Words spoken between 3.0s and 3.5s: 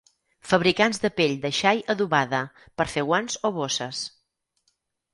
guants